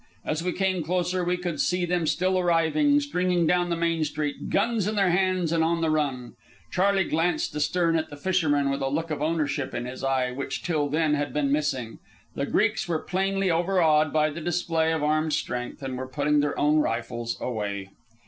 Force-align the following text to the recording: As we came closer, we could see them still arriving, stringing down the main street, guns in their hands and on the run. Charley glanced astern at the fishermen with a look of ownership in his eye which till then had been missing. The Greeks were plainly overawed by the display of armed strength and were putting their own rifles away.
As 0.25 0.43
we 0.43 0.51
came 0.51 0.81
closer, 0.81 1.23
we 1.23 1.37
could 1.37 1.61
see 1.61 1.85
them 1.85 2.07
still 2.07 2.39
arriving, 2.39 2.99
stringing 2.99 3.45
down 3.45 3.69
the 3.69 3.75
main 3.75 4.03
street, 4.03 4.49
guns 4.49 4.87
in 4.87 4.95
their 4.95 5.11
hands 5.11 5.51
and 5.51 5.63
on 5.63 5.81
the 5.81 5.91
run. 5.91 6.33
Charley 6.71 7.03
glanced 7.03 7.55
astern 7.55 7.95
at 7.95 8.09
the 8.09 8.17
fishermen 8.17 8.71
with 8.71 8.81
a 8.81 8.87
look 8.89 9.11
of 9.11 9.21
ownership 9.21 9.75
in 9.75 9.85
his 9.85 10.03
eye 10.03 10.31
which 10.31 10.63
till 10.63 10.89
then 10.89 11.13
had 11.13 11.33
been 11.33 11.51
missing. 11.51 11.99
The 12.33 12.47
Greeks 12.47 12.87
were 12.87 12.97
plainly 12.97 13.51
overawed 13.51 14.11
by 14.11 14.31
the 14.31 14.41
display 14.41 14.91
of 14.91 15.03
armed 15.03 15.33
strength 15.33 15.83
and 15.83 15.95
were 15.99 16.07
putting 16.07 16.39
their 16.39 16.57
own 16.57 16.79
rifles 16.79 17.37
away. 17.39 17.89